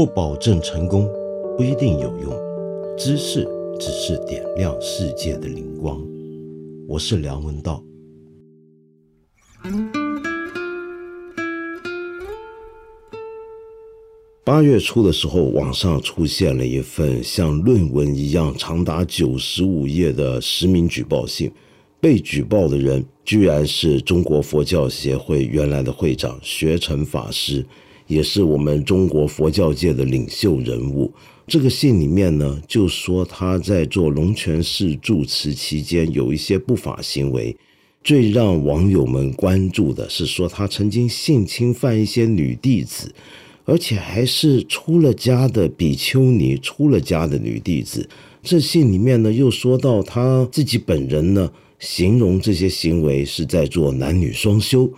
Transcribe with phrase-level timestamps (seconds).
[0.00, 1.06] 不保证成功，
[1.58, 2.32] 不一定有用。
[2.96, 3.46] 知识
[3.78, 6.02] 只是点亮世界的灵光。
[6.88, 7.84] 我是梁文道。
[14.42, 21.52] 八月初的时候，网上出现了一份像论文一样长达九十五页的实名举报信。
[22.00, 27.62] 被举报的人居然是中国佛教协会原来的会长学成法师，
[28.10, 31.10] 也是我们中国佛教界的领袖人物。
[31.46, 37.56] 这个信里面呢，就说他在做龙泉寺住持期间有一些不法行为。
[38.02, 43.14] 最让网友们关注的是，说他曾经性侵犯一些女弟子，
[43.64, 48.08] 而且还是出了家的比丘尼，出了家的女弟子。
[48.42, 51.50] 这信里面呢，又说到他自己本人呢。
[51.78, 54.92] 形容这些行为是在做男女双修，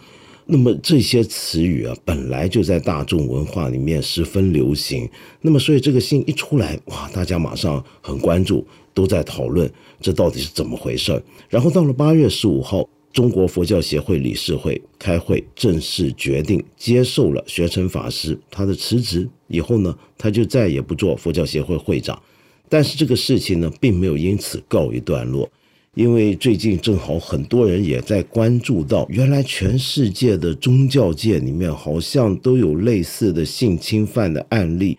[0.44, 5.08] 那么这些词语啊，本来就在大众文化里面十分流行。
[5.40, 22.20] 那么，所以这个信一出来，哇，大家马上很关注，都在讨论这到底是怎么回事然后到了八月十五号，中国佛教协会理事会开会，正式决定接受了学成法师他的辞职，以后呢，他就再也不做佛教协会会长。
[22.68, 25.48] 但是这个事情呢，并没有因此告一段落。
[25.94, 34.96] 因为最近正好很多人也在关注到，原来全世界的宗教界里面好像都有类似的性侵犯的案例，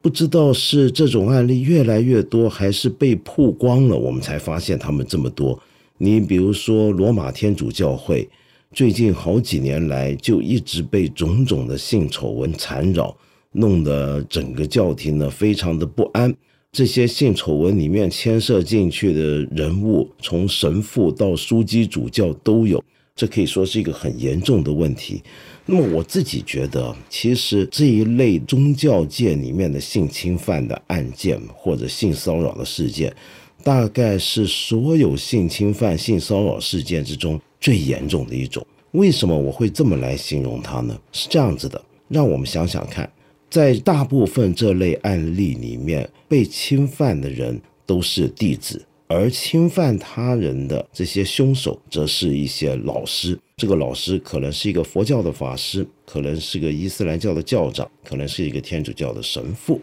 [0.00, 5.56] 不知道是这种案例越来越多，还是被曝光了，我们才发现他们这么多。
[5.98, 8.28] 你比如说罗马天主教会，
[8.72, 13.16] 最近好几年来就一直被种种的性丑闻缠绕，
[13.52, 16.34] 弄得整个教廷呢非常的不安。
[16.72, 19.20] 这些性丑闻里面牵涉进去的
[19.54, 22.82] 人物，从神父到枢机主教都有，
[23.14, 25.22] 这可以说是一个很严重的问题。
[25.66, 33.14] 那么我自己觉得，其实这一类宗教界里面的性侵犯的案件或者性骚扰的事件，
[33.62, 38.66] 大概是所有性侵犯、性骚扰事件之中最严重的一种。
[38.92, 40.98] 为什么我会这么来形容它呢？
[41.12, 41.78] 是这样子的，
[42.08, 43.06] 让我们想想看。
[43.52, 53.38] 在大部分这类案例里面，被侵犯的人都是弟子，而侵犯他人的这些凶手，则是一些老师。
[53.58, 59.78] 这个老师可能是一个佛教的法师，可能是个伊斯兰教的教长，可能是一个天主教的神父。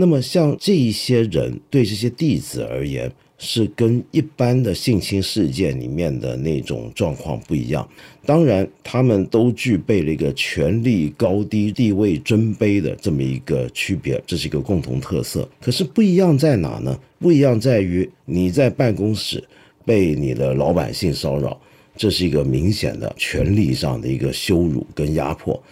[0.00, 7.86] 那么，像这一些人对这些弟子而言，是跟一般的性侵事件里面的那种状况不一样。
[8.24, 15.46] 当然，他们都具备了一个权力高低、地位尊卑的这么一个区别，这是一个共同特色。
[15.60, 16.98] 可是不一样在哪呢？
[17.18, 19.44] 不一样在于你在办公室
[19.84, 21.60] 被你的老板性骚扰，
[21.94, 25.62] 这是一个明显的权力上的一个羞辱跟压迫。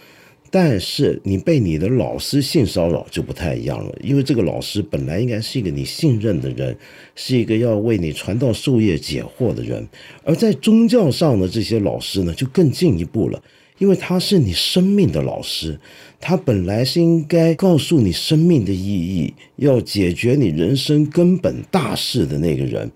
[0.51, 6.75] 但是你被你的老师性骚扰就不太一样了，因为这个老师本来应该是一个你信任的人，
[7.15, 9.87] 是一个要为你传道授业解惑的人，
[10.23, 13.41] 而在宗教上的这些老师呢，就更进一步了，
[13.77, 15.79] 因为他是你生命的老师，
[16.19, 22.91] 他本来是应该告诉你生命的意义，要解决你人生根本大事的那个人，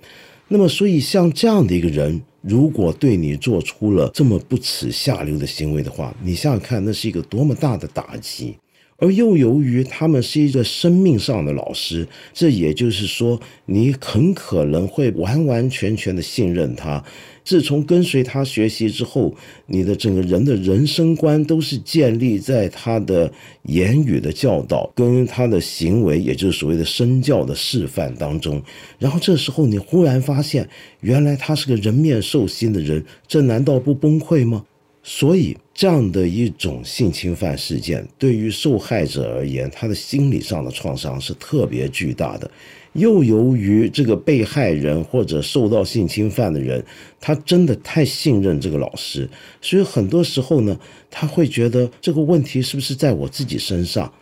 [0.48, 2.24] 那么所以像这样的一个人。
[2.44, 8.58] 如果对你做出了这么不耻下流的行为的话，你想想看，那是一个多么大的打击。
[9.04, 17.04] 而又由于他们是一个生命上的老师，这也就是说，你很可能会完完全全的信任他。
[17.44, 23.30] 自从跟随他学习之后，你的整个人的人生观都是建立在他的
[23.64, 28.64] 言语的教导跟他的行为，也就是所谓的身教的示范当中。
[28.98, 30.70] 然后这时候你忽然发现，
[31.02, 34.64] 原来他是个人面兽心的人，这难道不崩溃吗？
[35.06, 42.50] 所以，这样的一种性侵犯事件，对于受害者而言，他的心理上的创伤是特别巨大的。
[42.94, 46.86] 又由于这个被害人或者受到性侵犯的人，
[47.20, 49.28] 他真的太信任这个老师，
[49.62, 50.80] 所以很多时候呢，
[51.10, 54.14] 他会觉得这个问题是不是在我自己身上。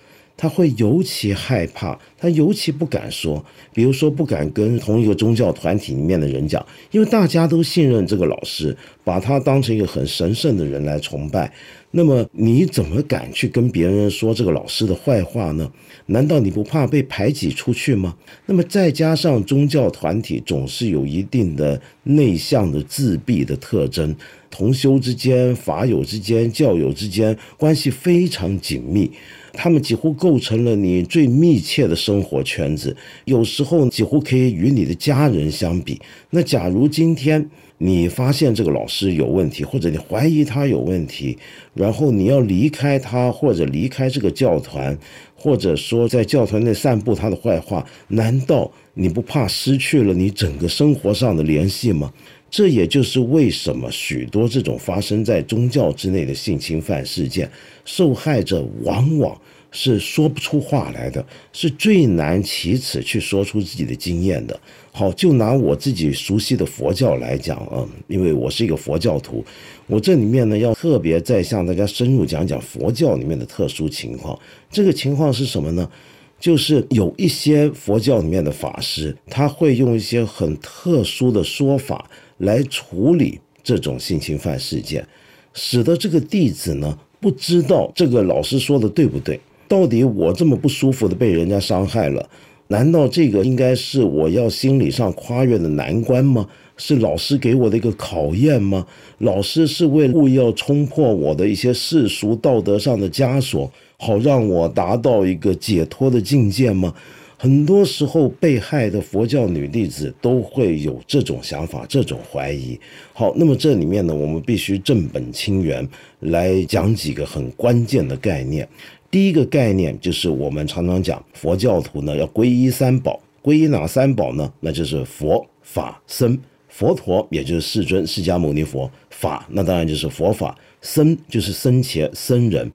[0.42, 3.46] 他会尤其害怕，他尤其不敢说，
[3.76, 11.54] 比如说不敢跟同一个宗教团体里面的人讲，因为大家都信任这个老师，把他当成一个很神圣的人来崇拜。
[11.92, 15.72] 那么你怎么敢去跟别人说这个老师的坏话呢？
[16.08, 18.16] 难道你不怕被排挤出去吗？
[18.48, 24.16] 那么再加上宗教团体总是有一定的内向的自闭的特征。
[24.51, 29.09] 同修之间、法友之间、教友之间关系非常紧密。
[29.53, 32.95] 他们几乎构成了你最密切的生活圈子，
[33.25, 36.00] 有时候几乎可以与你的家人相比。
[36.30, 41.38] 那假如今天你发现这个老师有问题，或者你怀疑他有问题，
[41.74, 44.97] 然后你要离开他，或者离开这个教团，
[45.36, 52.13] 或者说在教团内散布他的坏话，难道你不怕失去了你整个生活上的联系吗？
[52.51, 57.50] 这也就是为什么许多这种发生在宗教之内的性侵犯事件，
[57.86, 59.39] 受害者往往
[59.71, 64.59] 是说不出话来的，是最难启齿去说出自己的经验的。
[64.92, 69.42] 好，就拿我自己熟悉的佛教来讲啊，因为我是一个佛教徒，
[69.88, 74.38] 我这里面呢要特别再向大家深入讲讲佛教里面的特殊情况。
[74.69, 75.89] 这个情况是什么呢？
[76.38, 82.09] 就是有一些佛教里面的法师，他会用一些很特殊的说法。
[82.42, 85.08] 来处理这种性侵犯事件，
[85.54, 89.40] 使得这个弟子呢不知道这个老师说的对不对？
[89.68, 92.30] 到底我这么不舒服的被人家伤害了，
[92.68, 96.48] 难道这个应该是我要心理上跨越的难关吗？
[96.78, 98.86] 是老师给我的一个考验吗？
[99.20, 106.94] 老师是为了故意要冲破我的一些世俗道德上的枷锁，好让我达到一个解脱的境界吗？
[107.42, 112.80] 很多时候，被害的佛教女弟子都会有这种想法、这种怀疑。
[113.14, 115.90] 好，那么这里面呢，我们必须正本清源
[116.20, 118.70] 来讲几个很关键的概念。
[119.10, 124.54] 第一个概念就是我们常常讲，佛教徒呢要皈依三宝，皈依哪三宝呢？
[124.60, 126.38] 那就是佛法僧。
[126.70, 132.72] 佛陀也就是世尊释迦牟尼佛，法那当然就是佛法，僧就是僧伽僧人。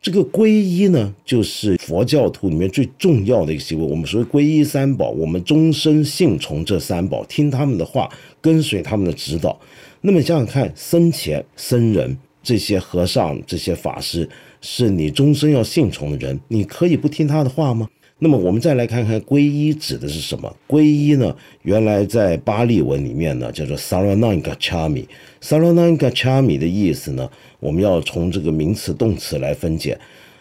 [0.00, 3.84] 这个皈依呢，就是佛教徒里面最重要的一个行为。
[3.84, 8.08] 我们说皈依三宝，我们终身信从这三宝，听他们的话，
[8.40, 9.58] 跟随他们的指导。
[10.02, 14.28] 那么想想看，僧前僧人这些和尚、这些法师，
[14.60, 17.88] 是你终身要信从的人，你可以不听他的话吗？
[18.20, 20.52] 那么我们再来看看皈依指的是什么？
[20.66, 25.06] 皈依呢，原来在巴利文里面呢叫做 Saranagachami。
[25.40, 27.30] Saranagachami 的意思呢，
[27.60, 29.96] 我们要从这个名词动词来分解。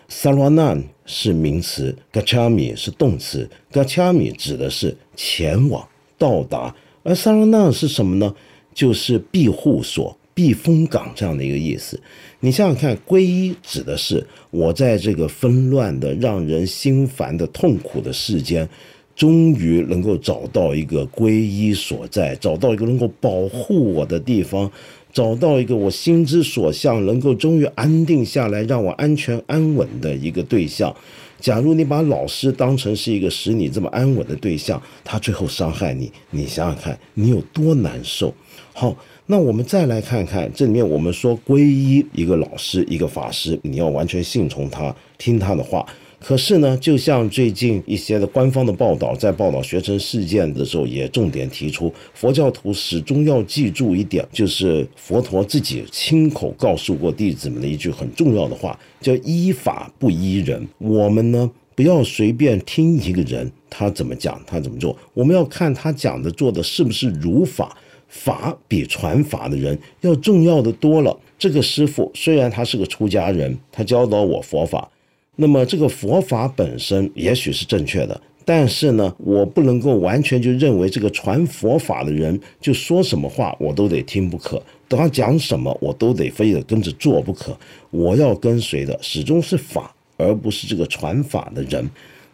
[0.09, 3.47] Saranag 是名词，Gachami 是动词。
[3.71, 5.88] Gachami 指的是前往、
[6.18, 8.33] 到达，而 Saranag 是什么呢？
[8.73, 10.17] 就是庇护所。
[10.38, 12.00] 避风港这样的一个意思，
[12.42, 18.69] 你想想看，皈依指的是我在这个纷乱的、让人心烦的、痛苦的世间，
[19.16, 24.72] 终于能够找到一个皈依所在，找到一个能够保护我的地方，
[25.12, 30.95] 找到一个我心之所向，能够终于安定下来，让我安全安稳的一个对象。
[31.40, 38.31] 假如你把老师当成是一个使你这么安稳的对象，他最后伤害你，你想想看，你有多难受？
[38.72, 38.95] 好。
[39.29, 45.85] 那我们再来看看这里面，我们说皈依一个老师、一个法师，你要完全信从他，听他的话。
[46.18, 60.65] 可是呢，就像最近一些的官方的报道，在报道学成事件的时候，也重点提出，佛教徒始终要记住一点，就是佛陀自己亲口告诉过弟子们的一句很重要的话，叫依法不依人。
[60.77, 67.77] 我们呢，不要随便听一个人他怎么讲，他怎么做，我们要看他讲的、做的是不是如法。
[68.07, 71.18] 法比传法的人要重要的多了。
[71.38, 74.89] 这个师傅虽然他是个出家人，他教导我佛法，
[75.36, 84.59] 那么这个佛法本身也许是正确的，但是呢，我不能够完全就认为这个传佛法的人就说什么话我都得听不可，
[84.89, 87.56] 他讲什么我都得非得跟着做不可。
[87.92, 91.87] 我要跟随的始终是法，而不是这个传法的人。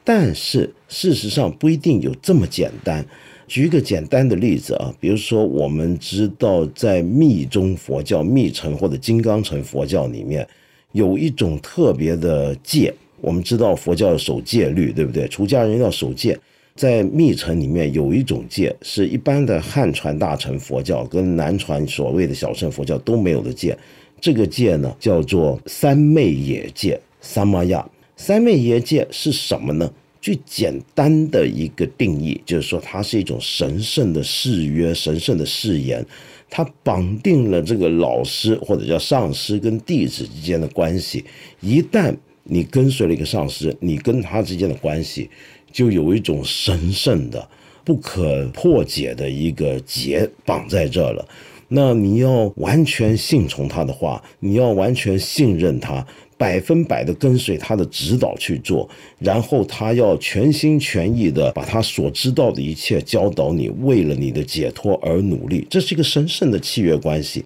[0.05, 3.05] 但是事实上不一定有这么简单。
[3.53, 10.47] 举一个简单的例子啊，比如说我们知道在密宗佛教、密乘或者金刚乘佛教里面，
[10.93, 12.91] 有一种特别的戒。
[13.21, 15.27] 我们知道佛教要守戒律，对不对？
[15.27, 16.35] 出家人要守戒。
[16.73, 23.77] 在密乘里面有一种戒，是一般的汉传大乘佛教跟南传所谓的小乘佛教都没有的戒。
[24.19, 26.99] 这个戒呢，叫做三昧耶戒。
[27.21, 29.87] 三玛亚，三昧耶戒是什么呢？
[30.23, 36.05] 最简单的一个定义，就是说它是一种神圣的誓约、神圣的誓言，
[36.49, 41.25] 它绑定了这个老师或者叫上师跟弟子之间的关系。
[41.59, 42.15] 一旦
[42.45, 45.29] 你跟随了一个上师，你跟他之间的关系
[45.73, 47.45] 就有一种神圣的、
[47.83, 51.27] 不可破解的一个结绑在这了。
[51.67, 56.07] 那你要完全信从他的话，你要完全信任他。
[56.37, 67.43] 百分百的跟随他的指导去做，然后他要全心全意的把他所知道的一切教导你，为了你的解脱而努力，这是一个神圣的契约关系。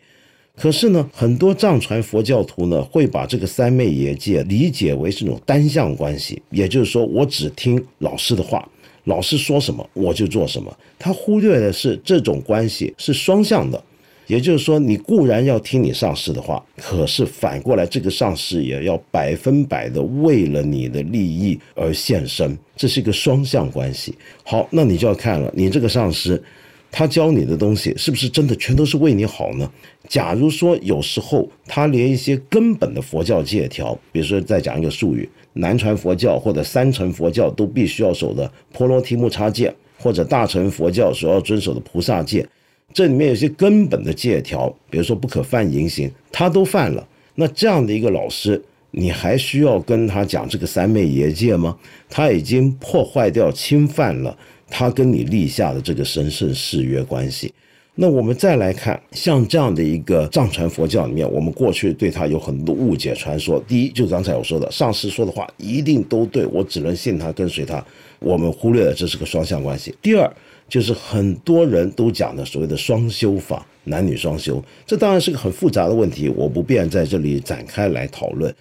[0.56, 8.68] 可是呢，很多藏传佛教徒呢，会把这个三昧耶戒理解为是种单向关系，也就是说，我只听老师的话，
[9.04, 10.76] 老师说什么我就做什么。
[10.98, 13.84] 他忽略的是这种关系是双向的，
[14.28, 24.14] 也就是说，你固然要听你上师的话，可是反过来，这个上师也要百分百的为了你的利益而献身，这是一个双向关系。
[24.44, 26.42] 好，那你就要看了，你这个上师。
[26.90, 29.70] 他教你的东西是不是真的全都是为你好呢？
[30.08, 42.48] 假如说有时候他连一些根本的佛教戒条，比如说再讲一个术语，南传佛教或者三乘佛教都必须要守的婆罗提木叉戒，或者大乘佛教所要遵守的菩萨戒，
[42.94, 47.08] 这里面有些根本的戒条，比如说不可犯淫行，他都犯了。
[47.36, 51.78] 那这样的一个老师，你还需要跟他讲这个三昧耶戒吗？
[52.10, 54.38] 他已经破坏掉、侵犯了。
[54.70, 57.54] 他跟你立下的这个神圣誓约关系，
[57.96, 63.64] 那我们再来看，像这样的一个藏传佛教里面，我们过去对他有很多误解传说。
[63.66, 67.82] 第一，就刚才我说的，上师说的话一定都对，我只能信他，跟随他。
[68.20, 69.96] 我们忽略了这是个双向关系。
[70.02, 70.30] 第二，
[70.68, 78.54] 就是很多人都讲的所谓的双修法，男女双修，这当然是个很复杂的问题，我不便在这里展开来讨论。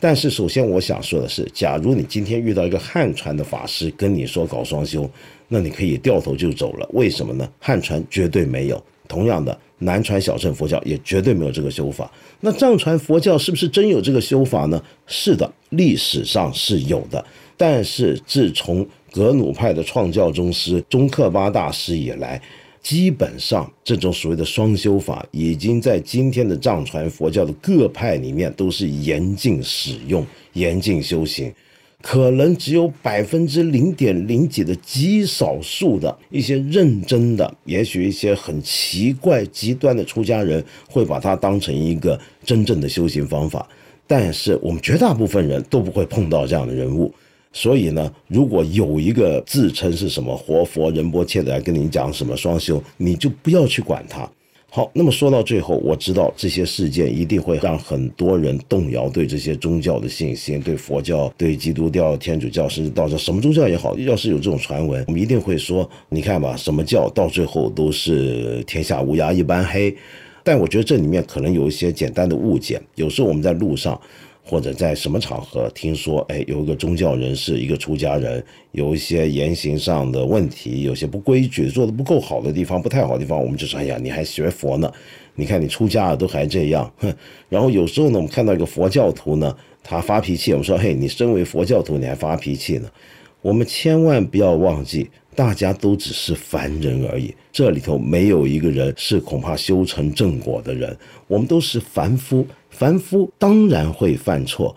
[0.00, 5.08] 但是，首先我想说的是，假如你今天遇到一个汉传的法师跟你说搞双修，
[5.46, 6.88] 那你可以掉头就走了。
[6.92, 7.48] 为什么呢？
[7.60, 12.10] 汉传绝对没有，同样的，南传小乘佛教也绝对没有这个修法。
[12.40, 14.82] 那藏传佛教是不是真有这个修法呢？
[15.06, 17.24] 是的，历史上是有的。
[17.56, 22.40] 但是自从格鲁派的创教宗师宗喀巴大师以来，
[22.82, 31.52] 基本上，这种所谓的双修法，已经在今天的藏传佛教的各派里面都是严禁使用、严禁修行。
[32.00, 43.68] 可能只有百分之零点零几的极少数的一些认真的，也许一些很奇怪、极端的出家人会把它当成一个真正的修行方法。
[44.06, 47.14] 但是我们绝大部分人都不会碰到这样的人物。
[47.52, 54.28] 所以呢，如果有一个自称是什么活佛仁波切的来跟你讲什么双修，你就不要去管他。
[54.74, 69.94] 好，那么说到最后，我知道这些事件一定会让很多人动摇对这些宗教的信心，对佛教、对基督教、天主教，甚至道教，什么宗教也好，要是有这种传闻，我们一定会说，你看吧，什么教到最后都是天下乌鸦一般黑。
[70.42, 74.00] 但我觉得这里面可能有一些简单的误解，有时候我们在路上。
[74.44, 84.92] 或者在什么场合听说，哎，有一个宗教人士，一个出家人，有一些言行上的问题，有些不规矩，做的不够好的地方，不太好的地方，我们就说，哎呀，你还学佛呢？
[85.34, 87.14] 你看你出家了都还这样，哼。
[87.48, 92.90] 然后有时候呢，我们看到一个佛教徒呢，他发脾气，我们说，嘿，你身为佛教徒，你还发脾气呢？
[93.40, 100.96] 我们千万不要忘记，大家都只是凡人而已，这里头没有一个人是恐怕修成正果的人，
[101.26, 102.46] 我们都是凡夫。
[102.70, 104.74] 凡夫当然会犯错，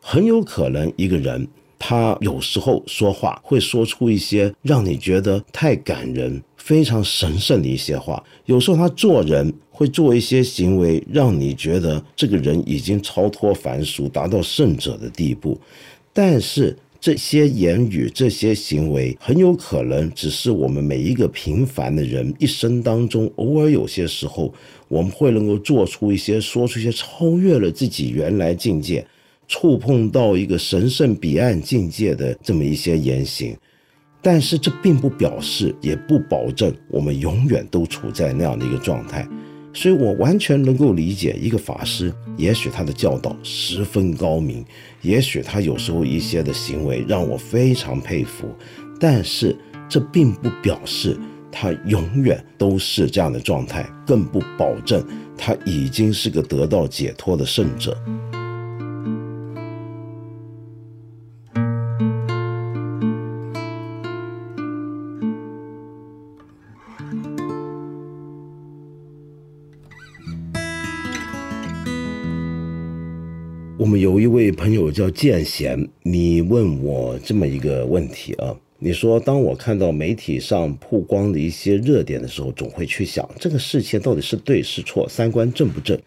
[0.00, 1.46] 很有可能一个人
[1.78, 8.22] 他有时候说话会说出一些让你觉得太感人、非常神圣的一些话。
[8.46, 15.60] 有时候他做人会做一些行为，让你觉得这个人已经超脱凡俗，达到圣者的地步。
[16.12, 24.54] 但是这些言语、这些行为，很有可能只是我们每一个平凡的人一生当中偶尔有些时候。
[24.86, 29.04] 我们会能够做出一些、说出一些超越了自己原来境界、
[29.48, 33.56] 触碰到一个神圣彼岸境界的这么一些言行，
[34.20, 39.26] 但是这并不表示，也不保证我们永远都处在那样的一个状态。
[39.74, 44.64] 所以我完全能够理解一个法师，也许他的教导十分高明，
[45.00, 48.54] 也许他有时候一些的行为让我非常佩服，
[49.00, 49.56] 但是
[49.88, 51.18] 这并不表示。
[51.54, 57.94] 他永远都是这样的状态，更不保证他已经是个得到解脱的圣者。
[73.92, 78.56] 们有一位朋友叫建贤，你问我这么一个问题啊。
[78.78, 85.98] 你说，当我看到媒体上曝光的一些热点的时候，总会去想这个事情到底是对是错，三观正不正？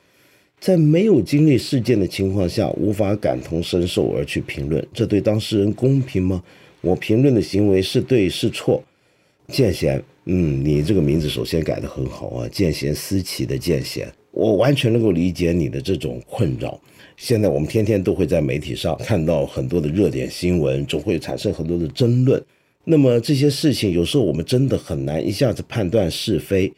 [0.59, 6.43] 在没有经历事件的情况下，无法感同身受而去评论，这对当事人公平吗？
[6.81, 8.83] 我评论的行为是对是错？
[9.49, 16.81] 剑贤，嗯，你这个名字首先改得很好啊，剑贤思齐的剑贤，我完全能够理解你的这种困扰。
[17.17, 22.43] 现在我们天天都会在媒体上看到很多的热点新闻，总会产生很多的争论。
[22.83, 26.71] 那么这些事情有时候我们真的很难一下子判断是非，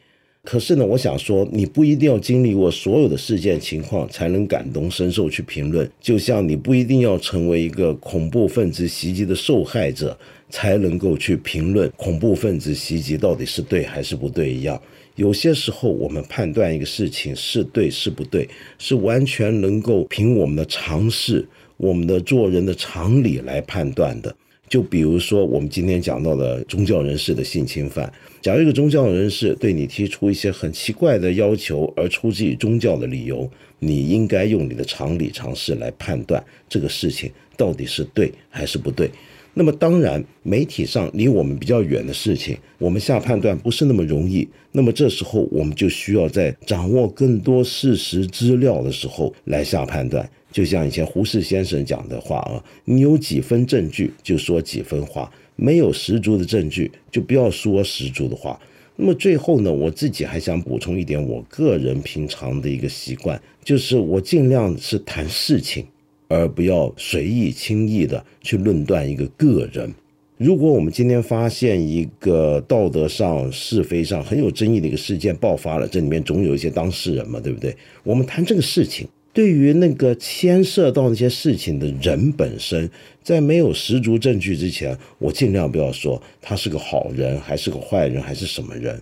[0.50, 10.18] 可是呢，我想说，你不一定要经历过所有的事件情况才能感同身受去评论，就像你不一定要成为一个恐怖分子袭击的受害者
[10.50, 14.82] 才能够去评论恐怖分子袭击到底是对还是不对一样。
[15.16, 18.48] 有些时候，我们判断一个事情是对是不对，
[18.80, 24.34] 是完全能够凭我们的常识、我们的做人的常理来判断的。
[24.70, 39.10] 就比如说，我们今天讲到的宗教人士的性侵犯，假如一个宗教人士对你提出一些很奇怪的要求，而出自于宗教的理由，你应该用你的常理常识来判断这个事情到底是对还是不对。
[39.58, 44.48] 那么当然，媒体上离我们比较远的事情，我们下判断不是那么容易。
[44.72, 50.30] 那么这时候，我们就需要在掌握更多事实资料的时候来下判断。
[50.52, 58.60] 就像以前胡适先生讲的话啊，你有几分证据就说几分话，没有十足的证据就不要说十足的话。
[58.96, 65.84] 那么最后呢，我自己还想补充一点，我个人平常的一个习惯，就是我尽量是谈事情，
[66.28, 69.94] 而不要随意轻易的去论断一个个人。
[70.38, 77.76] 如果我们今天发现一个道德上、是非上很有争议的一个事件爆发了，这里面总有一些当事人嘛，对不对？
[78.04, 79.08] 我们谈这个事情。
[79.34, 82.90] 对于那个牵涉到那些事情的人本身，
[83.22, 89.00] 在没有十足证据之前，我尽量不要说他是个好人，还是个坏人，还是什么人。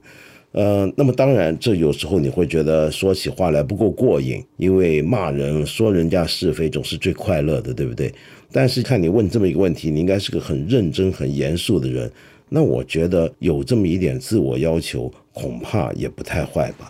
[0.56, 8.10] 呃，那么当然，这有时候你会觉得说起话来不够过瘾，因为骂人、说人家是非总是最快乐的，对不对？
[8.54, 12.10] 但是看你问这么一个问题，你应该是个很认真、很严肃的人，
[12.48, 16.90] 那我觉得有这么一点自我要求，恐怕也不太坏吧。